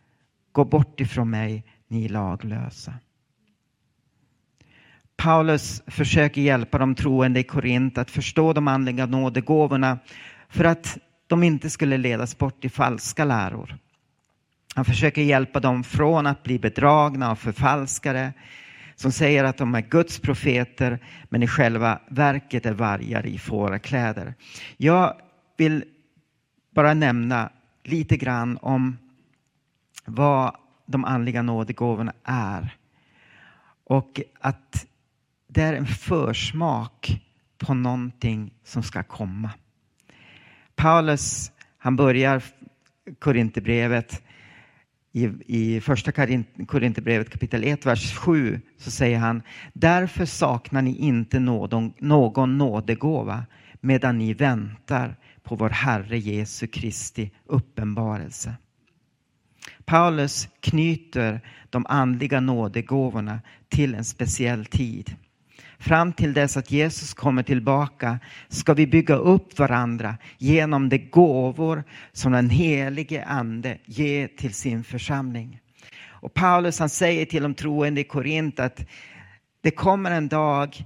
Gå 0.53 0.65
bort 0.65 1.01
ifrån 1.01 1.31
mig, 1.31 1.65
ni 1.89 2.09
laglösa. 2.09 2.95
Paulus 5.17 5.83
försöker 5.87 6.41
hjälpa 6.41 6.79
de 6.79 6.95
troende 6.95 7.41
i 7.41 7.43
Korint 7.43 7.99
att 7.99 8.11
förstå 8.11 8.53
de 8.53 8.69
andliga 8.69 9.07
nådegåvorna 9.07 9.99
för 10.53 10.65
att 10.65 10.99
de 11.27 11.43
inte 11.43 11.71
skulle 11.71 11.97
ledas 11.97 12.39
bort 12.39 12.65
i 12.65 12.69
falska 12.69 13.25
läror. 13.25 13.79
Han 14.75 14.85
försöker 14.85 15.23
hjälpa 15.23 15.61
dem 15.61 15.85
från 15.85 16.27
att 16.27 16.43
bli 16.43 16.59
bedragna 16.59 17.31
av 17.31 17.37
förfalskare 17.37 18.33
som 18.97 19.13
säger 19.13 19.45
att 19.45 19.59
de 19.59 19.75
är 19.75 19.81
Guds 19.81 20.19
profeter 20.19 20.99
men 21.29 21.43
i 21.43 21.47
själva 21.47 22.01
verket 22.09 22.67
är 22.67 22.73
vargar 22.73 23.27
i 23.27 23.39
fårakläder. 23.39 24.35
Jag 24.77 25.17
vill 25.57 25.85
bara 26.75 26.95
nämna 26.95 27.51
lite 27.85 28.17
grann 28.17 28.59
om 28.63 28.99
vad 30.05 30.57
de 30.87 31.05
andliga 31.05 31.43
nådegåvorna 31.43 32.13
är. 32.25 32.77
Och 33.85 34.21
att 34.41 34.87
det 35.49 35.63
är 35.63 35.75
en 35.75 35.87
försmak 35.87 37.21
på 37.59 37.75
någonting 37.75 38.55
som 38.65 38.83
ska 38.83 39.03
komma. 39.03 39.51
Paulus, 40.77 41.53
han 41.79 41.97
börjar 41.97 42.43
Korinthierbrevet 43.19 44.23
i, 45.13 45.31
i 45.47 45.81
första 45.81 46.13
Korinthierbrevet 46.13 47.31
kapitel 47.31 47.65
1, 47.65 47.87
vers 47.87 48.15
7 48.17 48.61
så 48.79 48.91
säger 48.91 49.19
han 49.19 49.43
Därför 49.73 50.25
saknar 50.25 50.83
ni 50.83 50.97
inte 50.97 51.39
någon, 51.39 51.93
någon 51.99 52.59
nådegåva 52.59 53.45
medan 53.81 54.19
ni 54.19 54.35
väntar 54.35 55.17
på 55.43 55.57
vår 55.57 55.71
Herre 55.71 56.19
Jesu 56.19 56.67
Kristi 56.67 57.31
uppenbarelse. 57.47 58.55
Paulus 59.85 60.49
knyter 60.61 61.41
de 61.71 61.87
andliga 61.89 62.41
nådegåvorna 62.41 63.41
till 63.69 63.95
en 63.95 64.05
speciell 64.05 64.65
tid. 64.65 65.17
Fram 65.83 66.13
till 66.13 66.33
dess 66.33 66.57
att 66.57 66.71
Jesus 66.71 67.15
kommer 67.15 67.43
tillbaka 67.43 68.19
ska 68.49 68.75
vi 68.75 68.87
bygga 68.87 69.15
upp 69.15 69.59
varandra 69.59 70.17
genom 70.39 70.89
de 70.89 70.99
gåvor 70.99 71.85
som 72.13 72.33
den 72.33 72.51
helige 72.51 73.25
Ande 73.25 73.79
ger 73.85 74.29
till 74.29 74.55
sin 74.55 74.85
församling. 74.85 75.61
Och 76.07 76.35
Paulus 76.35 76.79
han 76.79 76.89
säger 76.89 77.27
till 77.27 77.43
de 77.43 77.55
troende 77.55 78.01
i 78.01 78.05
Korint 78.05 78.61
att 78.61 78.87
det 79.61 79.71
kommer 79.71 80.11
en 80.11 80.29
dag 80.29 80.85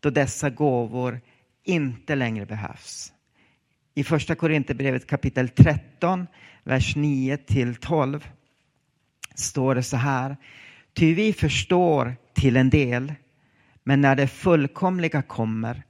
då 0.00 0.10
dessa 0.10 0.50
gåvor 0.50 1.20
inte 1.64 2.14
längre 2.14 2.46
behövs. 2.46 3.12
I 3.94 4.04
första 4.04 4.34
Korinthierbrevet 4.34 5.06
kapitel 5.06 5.48
13, 5.48 6.26
vers 6.64 6.96
9 6.96 7.36
till 7.36 7.74
12 7.74 8.28
står 9.34 9.74
det 9.74 9.82
så 9.82 9.96
här. 9.96 10.36
Ty 10.94 11.14
vi 11.14 11.32
förstår 11.32 12.16
till 12.34 12.56
en 12.56 12.70
del 12.70 13.12
men 13.88 14.00
när 14.00 14.16
det 14.16 14.26
fullkomliga 14.26 15.22
kommer 15.22 15.82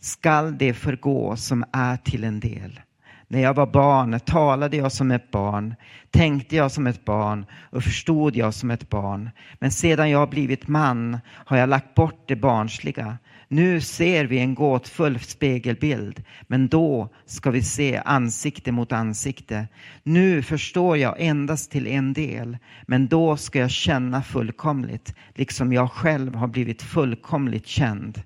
skall 0.00 0.58
det 0.58 0.74
förgå 0.74 1.36
som 1.36 1.64
är 1.72 1.96
till 1.96 2.24
en 2.24 2.40
del. 2.40 2.80
När 3.28 3.40
jag 3.40 3.54
var 3.54 3.66
barn 3.66 4.20
talade 4.20 4.76
jag 4.76 4.92
som 4.92 5.10
ett 5.10 5.30
barn, 5.30 5.74
tänkte 6.10 6.56
jag 6.56 6.72
som 6.72 6.86
ett 6.86 7.04
barn 7.04 7.46
och 7.70 7.82
förstod 7.82 8.36
jag 8.36 8.54
som 8.54 8.70
ett 8.70 8.88
barn. 8.88 9.30
Men 9.58 9.70
sedan 9.70 10.10
jag 10.10 10.30
blivit 10.30 10.68
man 10.68 11.18
har 11.28 11.56
jag 11.56 11.68
lagt 11.68 11.94
bort 11.94 12.24
det 12.28 12.36
barnsliga. 12.36 13.18
Nu 13.48 13.80
ser 13.80 14.24
vi 14.24 14.38
en 14.38 14.54
gåtfull 14.54 15.20
spegelbild, 15.20 16.22
men 16.42 16.68
då 16.68 17.08
ska 17.26 17.50
vi 17.50 17.62
se 17.62 18.02
ansikte 18.04 18.72
mot 18.72 18.92
ansikte. 18.92 19.68
Nu 20.02 20.42
förstår 20.42 20.96
jag 20.96 21.20
endast 21.20 21.70
till 21.70 21.86
en 21.86 22.12
del, 22.12 22.58
men 22.86 23.06
då 23.06 23.36
ska 23.36 23.58
jag 23.58 23.70
känna 23.70 24.22
fullkomligt, 24.22 25.14
liksom 25.34 25.72
jag 25.72 25.90
själv 25.90 26.34
har 26.34 26.48
blivit 26.48 26.82
fullkomligt 26.82 27.66
känd. 27.66 28.22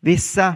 Vissa 0.00 0.54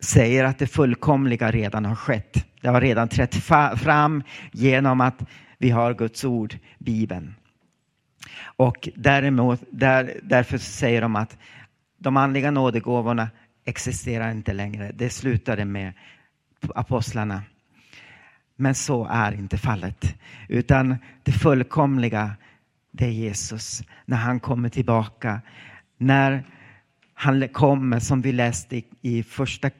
säger 0.00 0.44
att 0.44 0.58
det 0.58 0.66
fullkomliga 0.66 1.50
redan 1.50 1.84
har 1.84 1.94
skett. 1.94 2.46
Det 2.60 2.68
har 2.68 2.80
redan 2.80 3.08
trätt 3.08 3.34
fram 3.76 4.22
genom 4.52 5.00
att 5.00 5.22
vi 5.58 5.70
har 5.70 5.94
Guds 5.94 6.24
ord, 6.24 6.58
Bibeln. 6.78 7.34
Och 8.56 8.88
däremot, 8.94 9.60
där, 9.70 10.20
därför 10.22 10.58
säger 10.58 11.00
de 11.00 11.16
att 11.16 11.38
de 12.02 12.16
andliga 12.16 12.50
nådegåvorna 12.50 13.30
existerar 13.64 14.30
inte 14.30 14.52
längre. 14.52 14.92
Det 14.94 15.10
slutade 15.10 15.64
med 15.64 15.92
apostlarna. 16.74 17.42
Men 18.56 18.74
så 18.74 19.06
är 19.10 19.32
inte 19.32 19.58
fallet. 19.58 20.14
Utan 20.48 20.96
det 21.22 21.32
fullkomliga, 21.32 22.36
det 22.90 23.04
är 23.04 23.10
Jesus. 23.10 23.82
När 24.06 24.16
han 24.16 24.40
kommer 24.40 24.68
tillbaka. 24.68 25.40
När 25.98 26.44
han 27.14 27.48
kommer, 27.48 27.98
som 27.98 28.20
vi 28.22 28.32
läste 28.32 28.82
i, 29.00 29.22
första, 29.22 29.70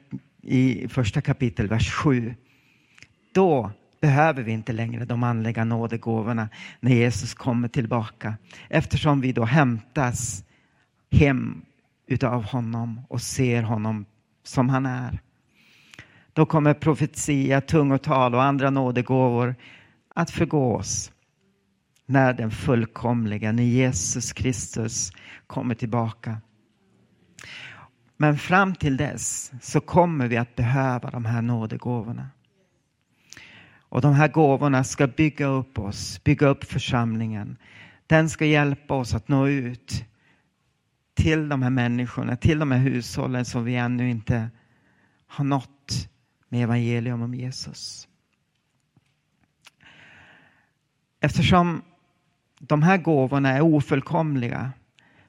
i 0.41 0.87
första 0.87 1.21
kapitel, 1.21 1.67
vers 1.67 1.91
7. 1.91 2.35
Då 3.33 3.71
behöver 4.01 4.43
vi 4.43 4.51
inte 4.51 4.73
längre 4.73 5.05
de 5.05 5.23
andliga 5.23 5.63
nådegåvorna 5.63 6.49
när 6.79 6.91
Jesus 6.91 7.33
kommer 7.33 7.67
tillbaka. 7.67 8.37
Eftersom 8.69 9.21
vi 9.21 9.31
då 9.31 9.45
hämtas 9.45 10.43
hem 11.11 11.61
utav 12.13 12.43
honom 12.43 13.01
och 13.09 13.21
ser 13.21 13.63
honom 13.63 14.05
som 14.43 14.69
han 14.69 14.85
är. 14.85 15.19
Då 16.33 16.45
kommer 16.45 16.73
profetia, 16.73 17.61
tungotal 17.61 18.35
och 18.35 18.43
andra 18.43 18.69
nådegåvor 18.69 19.55
att 20.15 20.31
förgås 20.31 21.11
när 22.05 22.33
den 22.33 22.51
fullkomliga, 22.51 23.51
när 23.51 23.63
Jesus 23.63 24.33
Kristus 24.33 25.11
kommer 25.47 25.75
tillbaka. 25.75 26.37
Men 28.17 28.37
fram 28.37 28.75
till 28.75 28.97
dess 28.97 29.51
så 29.61 29.81
kommer 29.81 30.27
vi 30.27 30.37
att 30.37 30.55
behöva 30.55 31.11
de 31.11 31.25
här 31.25 31.41
nådegåvorna. 31.41 32.29
Och 33.79 34.01
de 34.01 34.13
här 34.13 34.27
gåvorna 34.27 34.83
ska 34.83 35.07
bygga 35.07 35.45
upp 35.45 35.79
oss, 35.79 36.23
bygga 36.23 36.47
upp 36.47 36.63
församlingen. 36.63 37.57
Den 38.07 38.29
ska 38.29 38.45
hjälpa 38.45 38.93
oss 38.93 39.13
att 39.13 39.27
nå 39.27 39.47
ut 39.47 40.05
till 41.13 41.49
de 41.49 41.61
här 41.61 41.69
människorna, 41.69 42.35
till 42.35 42.59
de 42.59 42.71
här 42.71 42.79
hushållen 42.79 43.45
som 43.45 43.63
vi 43.63 43.75
ännu 43.75 44.09
inte 44.09 44.49
har 45.27 45.45
nått 45.45 46.09
med 46.49 46.63
evangelium 46.63 47.21
om 47.21 47.33
Jesus. 47.33 48.07
Eftersom 51.19 51.81
de 52.59 52.83
här 52.83 52.97
gåvorna 52.97 53.49
är 53.49 53.61
ofullkomliga 53.61 54.71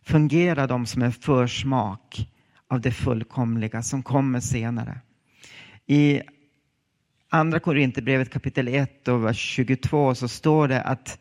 fungerar 0.03 0.69
de 0.69 0.87
som 0.87 1.03
en 1.03 1.13
försmak 1.13 2.29
av 2.69 2.81
det 2.81 2.93
fullkomliga 2.93 3.83
som 3.83 4.03
kommer 4.03 4.41
senare. 4.41 5.01
I 5.87 6.21
Andra 7.29 7.61
Korinthierbrevet 7.61 8.33
kapitel 8.33 8.69
1 8.69 9.09
och 9.09 9.25
vers 9.25 9.39
22 9.39 10.15
så 10.15 10.29
står 10.29 10.69
det 10.69 10.83
att 10.83 11.19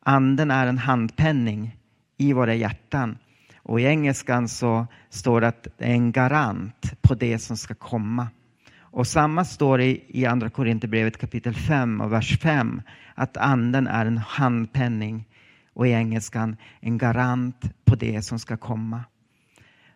anden 0.00 0.50
är 0.50 0.66
en 0.66 0.78
handpenning 0.78 1.76
i 2.16 2.32
våra 2.32 2.54
hjärtan 2.54 3.18
och 3.62 3.80
i 3.80 3.84
engelskan 3.84 4.48
så 4.48 4.86
står 5.08 5.40
det 5.40 5.48
att 5.48 5.66
det 5.78 5.84
är 5.84 5.92
en 5.92 6.12
garant 6.12 6.92
på 7.00 7.14
det 7.14 7.38
som 7.38 7.56
ska 7.56 7.74
komma. 7.74 8.28
Och 8.78 9.06
samma 9.06 9.44
står 9.44 9.78
det 9.78 9.98
i 10.08 10.26
Andra 10.26 10.50
Korinthierbrevet 10.50 11.18
kapitel 11.18 11.54
5 11.54 12.00
och 12.00 12.12
vers 12.12 12.38
5 12.38 12.82
att 13.14 13.36
anden 13.36 13.86
är 13.86 14.06
en 14.06 14.18
handpenning 14.18 15.28
och 15.74 15.86
i 15.86 15.90
engelskan 15.90 16.56
en 16.80 16.98
garant 16.98 17.84
på 17.84 17.94
det 17.94 18.22
som 18.22 18.38
ska 18.38 18.56
komma. 18.56 19.04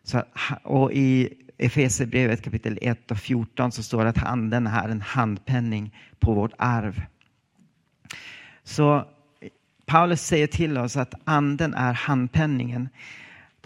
Så, 0.02 0.22
och 0.62 0.92
i 0.92 1.34
Efesierbrevet 1.58 2.42
kapitel 2.42 2.78
1 2.82 3.10
och 3.10 3.18
14 3.18 3.72
så 3.72 3.82
står 3.82 4.04
det 4.04 4.10
att 4.10 4.24
anden 4.24 4.66
är 4.66 4.88
en 4.88 5.00
handpenning 5.00 5.94
på 6.18 6.34
vårt 6.34 6.52
arv. 6.58 7.02
Så 8.64 9.04
Paulus 9.86 10.22
säger 10.22 10.46
till 10.46 10.78
oss 10.78 10.96
att 10.96 11.14
anden 11.24 11.74
är 11.74 11.92
handpenningen 11.92 12.88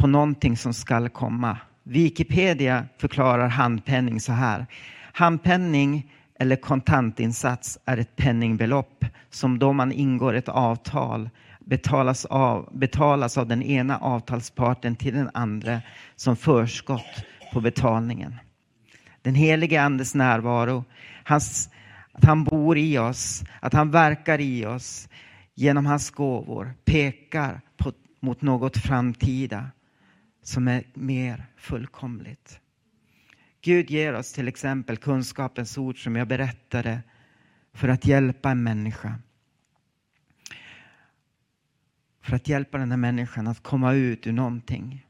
på 0.00 0.06
någonting 0.06 0.56
som 0.56 0.74
skall 0.74 1.08
komma. 1.08 1.58
Wikipedia 1.82 2.86
förklarar 2.98 3.48
handpenning 3.48 4.20
så 4.20 4.32
här. 4.32 4.66
Handpenning 5.12 6.12
eller 6.38 6.56
kontantinsats 6.56 7.78
är 7.84 7.96
ett 7.96 8.16
penningbelopp 8.16 9.04
som 9.30 9.58
då 9.58 9.72
man 9.72 9.92
ingår 9.92 10.34
ett 10.34 10.48
avtal 10.48 11.30
betalas 11.60 12.24
av, 12.24 12.68
betalas 12.72 13.38
av 13.38 13.46
den 13.46 13.62
ena 13.62 13.98
avtalsparten 13.98 14.96
till 14.96 15.14
den 15.14 15.30
andra 15.34 15.80
som 16.16 16.36
förskott 16.36 17.24
på 17.52 17.60
betalningen. 17.60 18.34
Den 19.22 19.34
helige 19.34 19.82
Andes 19.82 20.14
närvaro, 20.14 20.84
hans, 21.24 21.70
att 22.12 22.24
han 22.24 22.44
bor 22.44 22.78
i 22.78 22.98
oss, 22.98 23.44
att 23.60 23.72
han 23.72 23.90
verkar 23.90 24.40
i 24.40 24.66
oss 24.66 25.08
genom 25.54 25.86
hans 25.86 26.10
gåvor 26.10 26.74
pekar 26.84 27.60
på, 27.76 27.92
mot 28.20 28.42
något 28.42 28.76
framtida 28.76 29.70
som 30.42 30.68
är 30.68 30.84
mer 30.94 31.46
fullkomligt. 31.56 32.60
Gud 33.62 33.90
ger 33.90 34.14
oss 34.14 34.32
till 34.32 34.48
exempel 34.48 34.96
kunskapens 34.96 35.78
ord 35.78 36.04
som 36.04 36.16
jag 36.16 36.28
berättade 36.28 37.02
för 37.72 37.88
att 37.88 38.04
hjälpa 38.04 38.50
en 38.50 38.62
människa. 38.62 39.14
För 42.22 42.36
att 42.36 42.48
hjälpa 42.48 42.78
den 42.78 42.90
här 42.90 42.98
människan 42.98 43.46
att 43.46 43.62
komma 43.62 43.92
ut 43.92 44.26
ur 44.26 44.32
någonting. 44.32 45.06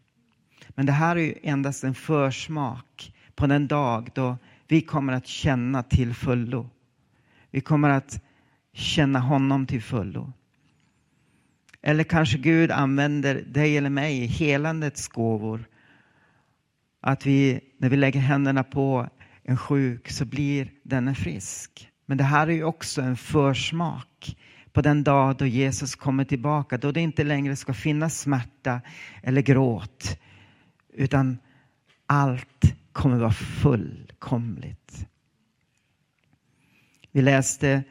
Men 0.69 0.87
det 0.87 0.93
här 0.93 1.17
är 1.17 1.21
ju 1.21 1.35
endast 1.43 1.85
en 1.85 1.95
försmak 1.95 3.15
på 3.35 3.47
den 3.47 3.69
dag 3.69 4.11
då 4.15 4.39
vi 4.69 4.81
kommer 4.81 5.13
att 5.13 5.27
känna 5.27 5.83
till 5.83 6.15
fullo. 6.15 6.71
Vi 7.51 7.61
kommer 7.61 7.91
att 7.91 8.23
känna 8.73 9.19
honom 9.19 9.67
till 9.67 9.83
fullo. 9.83 10.33
Eller 11.83 12.05
kanske 12.05 12.39
Gud 12.39 12.71
använder 12.71 13.35
dig 13.35 13.77
eller 13.77 13.91
mig 13.91 14.19
i 14.19 14.27
helandets 14.27 15.09
gåvor. 15.09 15.65
Att 17.01 17.27
vi, 17.27 17.61
när 17.79 17.89
vi 17.89 17.97
lägger 17.97 18.21
händerna 18.21 18.65
på 18.65 19.09
en 19.43 19.57
sjuk 19.57 20.11
så 20.11 20.25
blir 20.25 20.71
denne 20.83 21.15
frisk. 21.15 21.91
Men 22.07 22.19
det 22.19 22.25
här 22.25 22.47
är 22.47 22.53
ju 22.53 22.65
också 22.65 23.03
en 23.03 23.17
försmak 23.17 24.37
på 24.73 24.81
den 24.83 25.05
dag 25.05 25.37
då 25.37 25.47
Jesus 25.47 25.95
kommer 25.95 26.25
tillbaka, 26.25 26.79
då 26.79 26.93
det 26.93 27.01
inte 27.01 27.25
längre 27.25 27.57
ska 27.57 27.75
finnas 27.75 28.21
smärta 28.21 28.81
eller 29.23 29.43
gråt, 29.43 30.19
utan 30.93 31.39
allt 32.07 32.75
kommer 32.93 33.19
vara 33.19 33.33
fullkomligt. 33.33 35.07
Vi 37.13 37.23
läste 37.23 37.83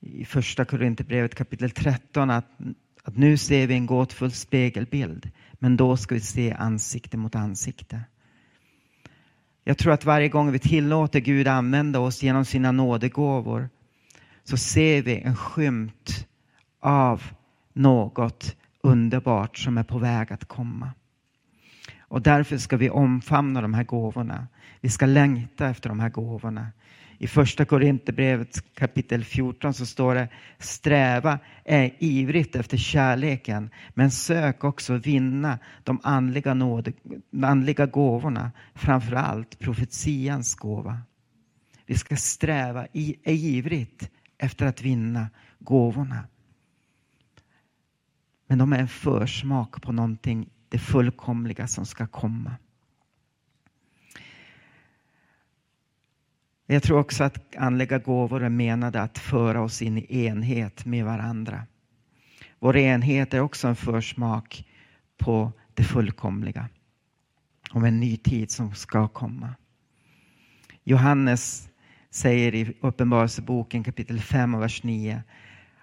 i 0.00 0.24
första 0.24 0.64
Korinthierbrevet 0.64 1.34
kapitel 1.34 1.70
13 1.70 2.30
att 2.30 2.50
att 3.06 3.16
nu 3.16 3.36
ser 3.36 3.66
vi 3.66 3.74
en 3.74 3.86
gåtfull 3.86 4.32
spegelbild, 4.32 5.30
men 5.52 5.76
då 5.76 5.96
ska 5.96 6.14
vi 6.14 6.20
se 6.20 6.52
ansikte 6.52 7.16
mot 7.16 7.34
ansikte. 7.34 8.00
Jag 9.64 9.78
tror 9.78 9.92
att 9.92 10.04
varje 10.04 10.28
gång 10.28 10.52
vi 10.52 10.58
tillåter 10.58 11.20
Gud 11.20 11.48
använda 11.48 12.00
oss 12.00 12.22
genom 12.22 12.44
sina 12.44 12.72
nådegåvor 12.72 13.68
så 14.44 14.56
ser 14.56 15.02
vi 15.02 15.20
en 15.20 15.36
skymt 15.36 16.26
av 16.80 17.22
något 17.72 18.56
underbart 18.82 19.58
som 19.58 19.78
är 19.78 19.84
på 19.84 19.98
väg 19.98 20.32
att 20.32 20.44
komma. 20.44 20.90
Och 22.00 22.22
därför 22.22 22.58
ska 22.58 22.76
vi 22.76 22.90
omfamna 22.90 23.60
de 23.60 23.74
här 23.74 23.84
gåvorna. 23.84 24.46
Vi 24.80 24.88
ska 24.88 25.06
längta 25.06 25.68
efter 25.68 25.88
de 25.88 26.00
här 26.00 26.10
gåvorna. 26.10 26.66
I 27.18 27.26
första 27.26 27.64
Korinthierbrevet 27.64 28.74
kapitel 28.74 29.24
14 29.24 29.74
så 29.74 29.86
står 29.86 30.14
det 30.14 30.28
sträva 30.58 31.38
är 31.64 31.94
ivrigt 31.98 32.56
efter 32.56 32.76
kärleken 32.76 33.70
men 33.94 34.10
sök 34.10 34.64
också 34.64 34.96
vinna 34.96 35.58
de 35.84 36.00
andliga, 36.02 36.54
nåde, 36.54 36.92
andliga 37.42 37.86
gåvorna, 37.86 38.52
framför 38.74 39.16
allt 39.16 39.58
profetians 39.58 40.54
gåva. 40.54 40.98
Vi 41.86 41.94
ska 41.94 42.16
sträva 42.16 42.86
i, 42.92 43.16
ivrigt 43.24 44.10
efter 44.38 44.66
att 44.66 44.82
vinna 44.82 45.30
gåvorna. 45.58 46.24
Men 48.46 48.58
de 48.58 48.72
är 48.72 48.78
en 48.78 48.88
försmak 48.88 49.82
på 49.82 49.92
någonting, 49.92 50.48
det 50.68 50.78
fullkomliga 50.78 51.66
som 51.66 51.86
ska 51.86 52.06
komma. 52.06 52.56
Jag 56.66 56.82
tror 56.82 56.98
också 56.98 57.24
att 57.24 57.56
andliga 57.56 57.98
gåvor 57.98 58.42
är 58.42 58.48
menade 58.48 59.02
att 59.02 59.18
föra 59.18 59.60
oss 59.60 59.82
in 59.82 59.98
i 59.98 60.24
enhet 60.24 60.84
med 60.84 61.04
varandra. 61.04 61.66
Vår 62.58 62.76
enhet 62.76 63.34
är 63.34 63.40
också 63.40 63.68
en 63.68 63.76
försmak 63.76 64.64
på 65.18 65.52
det 65.74 65.84
fullkomliga. 65.84 66.68
Om 67.70 67.84
en 67.84 68.00
ny 68.00 68.16
tid 68.16 68.50
som 68.50 68.74
ska 68.74 69.08
komma. 69.08 69.54
Johannes 70.84 71.68
säger 72.10 72.54
i 72.54 72.76
Uppenbarelseboken 72.80 73.84
kapitel 73.84 74.20
5 74.20 74.54
och 74.54 74.62
vers 74.62 74.82
9. 74.82 75.22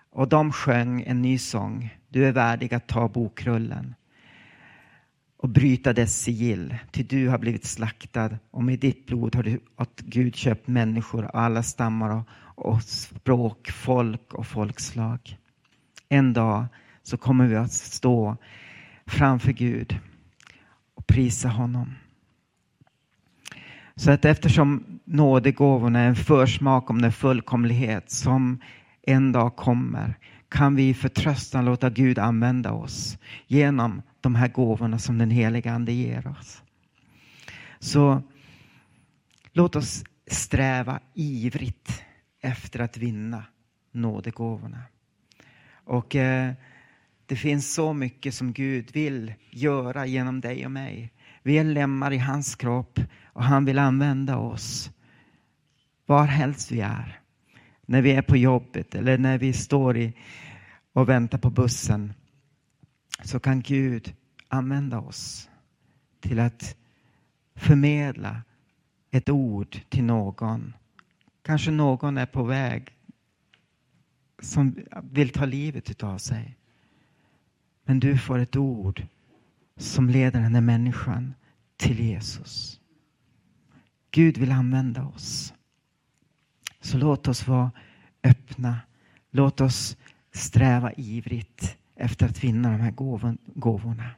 Och 0.09 0.29
de 0.29 0.51
sjöng 0.51 1.01
en 1.01 1.21
ny 1.21 1.37
sång. 1.37 1.97
Du 2.09 2.25
är 2.25 2.31
värdig 2.31 2.73
att 2.73 2.87
ta 2.87 3.07
bokrullen 3.07 3.95
och 5.43 5.49
bryta 5.49 5.93
dess 5.93 6.21
sigill, 6.21 6.75
ty 6.91 7.03
du 7.03 7.27
har 7.27 7.37
blivit 7.37 7.65
slaktad 7.65 8.37
och 8.51 8.63
med 8.63 8.79
ditt 8.79 9.05
blod 9.07 9.35
har 9.35 9.43
du 9.43 9.59
åt 9.77 10.01
Gud 10.01 10.35
köpt 10.35 10.67
människor 10.67 11.23
av 11.23 11.31
alla 11.33 11.63
stammar 11.63 12.09
och, 12.09 12.27
och 12.55 12.83
språk, 12.83 13.71
folk 13.71 14.33
och 14.33 14.47
folkslag. 14.47 15.37
En 16.09 16.33
dag 16.33 16.65
så 17.03 17.17
kommer 17.17 17.47
vi 17.47 17.55
att 17.55 17.71
stå 17.71 18.37
framför 19.05 19.51
Gud 19.51 19.99
och 20.95 21.07
prisa 21.07 21.49
honom. 21.49 21.95
Så 23.95 24.11
att 24.11 24.25
eftersom 24.25 24.99
nådegåvorna 25.05 25.99
är 25.99 26.07
en 26.07 26.15
försmak 26.15 26.89
om 26.89 27.01
den 27.01 27.11
fullkomlighet 27.11 28.11
som 28.11 28.61
en 29.01 29.31
dag 29.31 29.55
kommer 29.55 30.17
kan 30.49 30.75
vi 30.75 30.89
i 30.89 30.93
förtröstan 30.93 31.65
låta 31.65 31.89
Gud 31.89 32.19
använda 32.19 32.71
oss 32.71 33.17
genom 33.47 34.01
de 34.23 34.35
här 34.35 34.47
gåvorna 34.47 34.99
som 34.99 35.17
den 35.17 35.31
heliga 35.31 35.73
Ande 35.73 35.91
ger 35.91 36.27
oss. 36.27 36.63
Så 37.79 38.21
låt 39.53 39.75
oss 39.75 40.03
sträva 40.27 40.99
ivrigt 41.13 42.03
efter 42.41 42.79
att 42.79 42.97
vinna 42.97 43.43
nådegåvorna. 43.91 44.81
Och 45.73 46.15
eh, 46.15 46.53
det 47.25 47.35
finns 47.35 47.73
så 47.73 47.93
mycket 47.93 48.33
som 48.33 48.53
Gud 48.53 48.91
vill 48.93 49.33
göra 49.49 50.05
genom 50.05 50.41
dig 50.41 50.65
och 50.65 50.71
mig. 50.71 51.13
Vi 51.43 51.57
är 51.57 51.63
lemmar 51.63 52.13
i 52.13 52.17
hans 52.17 52.55
kropp 52.55 52.99
och 53.25 53.43
han 53.43 53.65
vill 53.65 53.79
använda 53.79 54.37
oss 54.37 54.91
var 56.05 56.25
helst 56.25 56.71
vi 56.71 56.81
är. 56.81 57.19
När 57.85 58.01
vi 58.01 58.11
är 58.11 58.21
på 58.21 58.37
jobbet 58.37 58.95
eller 58.95 59.17
när 59.17 59.37
vi 59.37 59.53
står 59.53 59.97
i 59.97 60.13
och 60.93 61.09
väntar 61.09 61.37
på 61.37 61.49
bussen 61.49 62.13
så 63.23 63.39
kan 63.39 63.61
Gud 63.61 64.15
använda 64.47 64.99
oss 64.99 65.49
till 66.19 66.39
att 66.39 66.77
förmedla 67.55 68.41
ett 69.11 69.29
ord 69.29 69.81
till 69.89 70.03
någon. 70.03 70.73
Kanske 71.41 71.71
någon 71.71 72.17
är 72.17 72.25
på 72.25 72.43
väg 72.43 72.97
som 74.41 74.75
vill 75.03 75.29
ta 75.29 75.45
livet 75.45 76.03
av 76.03 76.17
sig. 76.17 76.57
Men 77.83 77.99
du 77.99 78.17
får 78.17 78.39
ett 78.39 78.55
ord 78.55 79.07
som 79.77 80.09
leder 80.09 80.41
den 80.41 80.55
här 80.55 80.61
människan 80.61 81.33
till 81.77 81.99
Jesus. 81.99 82.79
Gud 84.11 84.37
vill 84.37 84.51
använda 84.51 85.05
oss. 85.05 85.53
Så 86.81 86.97
låt 86.97 87.27
oss 87.27 87.47
vara 87.47 87.71
öppna. 88.23 88.79
Låt 89.31 89.61
oss 89.61 89.97
sträva 90.31 90.93
ivrigt 90.93 91.77
efter 91.97 92.25
att 92.25 92.43
vinna 92.43 92.71
de 92.71 92.81
här 92.81 92.91
gåvorna. 93.55 94.09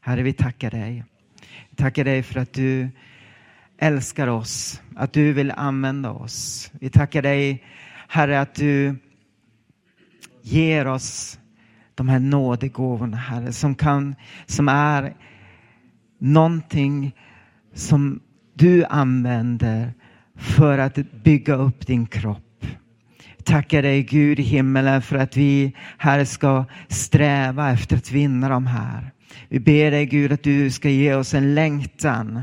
Herre, 0.00 0.22
vi 0.22 0.32
tackar 0.32 0.70
dig. 0.70 1.04
Vi 1.70 1.76
tackar 1.76 2.04
dig 2.04 2.22
för 2.22 2.40
att 2.40 2.52
du 2.52 2.88
älskar 3.78 4.26
oss, 4.26 4.82
att 4.96 5.12
du 5.12 5.32
vill 5.32 5.50
använda 5.50 6.10
oss. 6.10 6.70
Vi 6.80 6.90
tackar 6.90 7.22
dig, 7.22 7.64
Herre, 8.08 8.40
att 8.40 8.54
du 8.54 8.96
ger 10.42 10.86
oss 10.86 11.38
de 11.94 12.08
här 12.08 12.18
nådegåvorna, 12.18 13.16
Herre, 13.16 13.52
som, 13.52 13.74
kan, 13.74 14.14
som 14.46 14.68
är 14.68 15.16
någonting 16.18 17.16
som 17.74 18.20
du 18.54 18.84
använder 18.84 19.94
för 20.34 20.78
att 20.78 20.94
bygga 20.94 21.54
upp 21.54 21.86
din 21.86 22.06
kropp. 22.06 22.45
Tackar 23.46 23.82
dig 23.82 24.02
Gud 24.02 24.40
i 24.40 24.42
himmelen 24.42 25.02
för 25.02 25.16
att 25.16 25.36
vi 25.36 25.72
här 25.98 26.24
ska 26.24 26.64
sträva 26.88 27.72
efter 27.72 27.96
att 27.96 28.12
vinna 28.12 28.48
de 28.48 28.66
här. 28.66 29.10
Vi 29.48 29.60
ber 29.60 29.90
dig 29.90 30.06
Gud 30.06 30.32
att 30.32 30.42
du 30.42 30.70
ska 30.70 30.88
ge 30.88 31.14
oss 31.14 31.34
en 31.34 31.54
längtan 31.54 32.42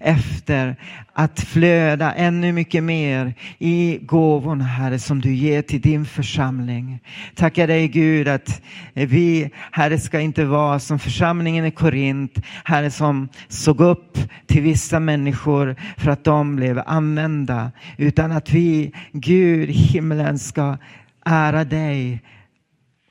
efter 0.00 0.76
att 1.12 1.40
flöda 1.40 2.12
ännu 2.12 2.52
mycket 2.52 2.82
mer 2.82 3.34
i 3.58 3.98
gåvorna, 4.02 4.64
Herre, 4.64 4.98
som 4.98 5.20
du 5.20 5.34
ger 5.34 5.62
till 5.62 5.80
din 5.80 6.06
församling. 6.06 7.00
Tackar 7.34 7.66
dig 7.66 7.88
Gud 7.88 8.28
att 8.28 8.62
vi, 8.94 9.50
Herre, 9.70 9.98
ska 9.98 10.20
inte 10.20 10.44
vara 10.44 10.78
som 10.78 10.98
församlingen 10.98 11.64
i 11.64 11.70
Korint, 11.70 12.38
Herre, 12.64 12.90
som 12.90 13.28
såg 13.48 13.80
upp 13.80 14.18
till 14.46 14.62
vissa 14.62 15.00
människor 15.00 15.76
för 15.96 16.10
att 16.10 16.24
de 16.24 16.56
blev 16.56 16.82
använda, 16.86 17.72
utan 17.96 18.32
att 18.32 18.52
vi, 18.52 18.92
Gud, 19.12 19.68
himlen 19.68 20.38
ska 20.38 20.76
ära 21.24 21.64
dig 21.64 22.22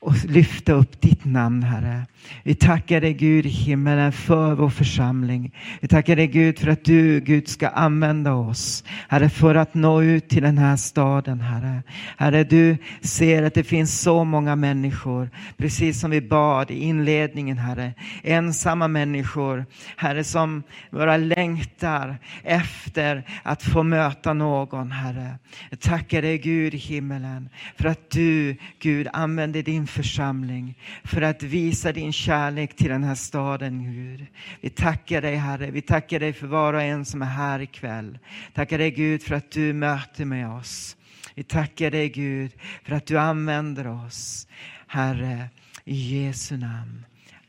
och 0.01 0.25
lyfta 0.25 0.73
upp 0.73 1.01
ditt 1.01 1.25
namn, 1.25 1.63
Herre. 1.63 2.05
Vi 2.43 2.55
tackar 2.55 3.01
dig 3.01 3.13
Gud 3.13 3.45
i 3.45 3.49
himmelen 3.49 4.11
för 4.11 4.55
vår 4.55 4.69
församling. 4.69 5.55
Vi 5.81 5.87
tackar 5.87 6.15
dig 6.15 6.27
Gud 6.27 6.59
för 6.59 6.67
att 6.67 6.85
du, 6.85 7.19
Gud, 7.19 7.47
ska 7.47 7.67
använda 7.67 8.33
oss, 8.33 8.83
Herre, 9.09 9.29
för 9.29 9.55
att 9.55 9.73
nå 9.73 10.01
ut 10.01 10.29
till 10.29 10.43
den 10.43 10.57
här 10.57 10.75
staden, 10.75 11.41
Herre. 11.41 11.83
Herre, 12.17 12.43
du 12.43 12.77
ser 13.01 13.43
att 13.43 13.53
det 13.53 13.63
finns 13.63 14.01
så 14.01 14.23
många 14.23 14.55
människor, 14.55 15.29
precis 15.57 15.99
som 15.99 16.11
vi 16.11 16.21
bad 16.21 16.71
i 16.71 16.79
inledningen, 16.79 17.57
Herre. 17.57 17.93
Ensamma 18.23 18.87
människor, 18.87 19.65
Herre, 19.97 20.23
som 20.23 20.63
bara 20.91 21.17
längtar 21.17 22.17
efter 22.43 23.23
att 23.43 23.63
få 23.63 23.83
möta 23.83 24.33
någon, 24.33 24.91
Herre. 24.91 25.39
Jag 25.69 25.79
tackar 25.79 26.21
dig 26.21 26.37
Gud 26.37 26.73
i 26.73 26.77
himmelen 26.77 27.49
för 27.77 27.87
att 27.89 28.09
du, 28.09 28.55
Gud, 28.79 29.07
använder 29.13 29.63
din 29.63 29.87
församling 29.89 30.77
för 31.03 31.21
att 31.21 31.43
visa 31.43 31.91
din 31.91 32.13
kärlek 32.13 32.75
till 32.75 32.89
den 32.89 33.03
här 33.03 33.15
staden, 33.15 33.93
Gud. 33.93 34.25
Vi 34.61 34.69
tackar 34.69 35.21
dig, 35.21 35.35
Herre. 35.35 35.71
Vi 35.71 35.81
tackar 35.81 36.19
dig 36.19 36.33
för 36.33 36.47
var 36.47 36.73
och 36.73 36.81
en 36.81 37.05
som 37.05 37.21
är 37.21 37.25
här 37.25 37.59
ikväll. 37.59 38.19
Tackar 38.53 38.77
dig, 38.77 38.91
Gud, 38.91 39.23
för 39.23 39.35
att 39.35 39.51
du 39.51 39.73
möter 39.73 40.25
med 40.25 40.49
oss. 40.49 40.97
Vi 41.35 41.43
tackar 41.43 41.91
dig, 41.91 42.09
Gud, 42.09 42.51
för 42.83 42.95
att 42.95 43.05
du 43.05 43.19
använder 43.19 43.87
oss. 43.87 44.47
Herre, 44.87 45.49
i 45.85 45.95
Jesu 45.95 46.57
namn. 46.57 47.05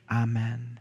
Amen. 0.07 0.81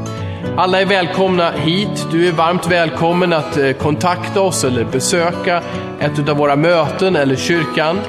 Alla 0.57 0.81
är 0.81 0.85
välkomna 0.85 1.51
hit. 1.51 2.07
Du 2.11 2.27
är 2.27 2.31
varmt 2.31 2.67
välkommen 2.71 3.33
att 3.33 3.57
eh, 3.57 3.71
kontakta 3.71 4.41
oss 4.41 4.63
eller 4.63 4.83
besöka 4.85 5.61
ett 5.99 6.29
av 6.29 6.37
våra 6.37 6.55
möten 6.55 7.15
eller 7.15 7.35
kyrkan. 7.35 7.99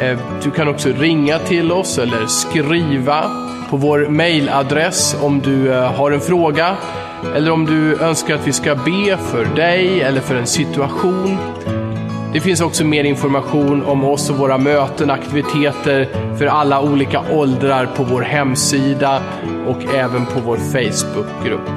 Eh, 0.00 0.18
du 0.42 0.50
kan 0.50 0.68
också 0.68 0.88
ringa 0.88 1.38
till 1.38 1.72
oss 1.72 1.98
eller 1.98 2.26
skriva 2.26 3.30
på 3.70 3.76
vår 3.76 4.08
mailadress 4.08 5.16
om 5.22 5.40
du 5.40 5.72
eh, 5.72 5.92
har 5.92 6.10
en 6.10 6.20
fråga 6.20 6.76
eller 7.36 7.50
om 7.50 7.66
du 7.66 8.02
önskar 8.02 8.34
att 8.34 8.46
vi 8.46 8.52
ska 8.52 8.74
be 8.74 9.16
för 9.16 9.44
dig 9.56 10.00
eller 10.00 10.20
för 10.20 10.34
en 10.34 10.46
situation. 10.46 11.38
Det 12.32 12.40
finns 12.40 12.60
också 12.60 12.84
mer 12.84 13.04
information 13.04 13.84
om 13.84 14.04
oss 14.04 14.30
och 14.30 14.36
våra 14.36 14.58
möten, 14.58 15.10
aktiviteter 15.10 16.08
för 16.38 16.46
alla 16.46 16.80
olika 16.80 17.22
åldrar 17.32 17.86
på 17.96 18.04
vår 18.04 18.22
hemsida 18.22 19.22
och 19.66 19.84
även 19.94 20.26
på 20.26 20.40
vår 20.40 20.56
Facebookgrupp. 20.56 21.68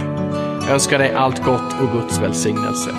Jag 0.61 0.73
önskar 0.73 0.99
dig 0.99 1.13
allt 1.13 1.43
gott 1.43 1.81
och 1.81 2.01
Guds 2.01 2.19
välsignelse. 2.19 2.91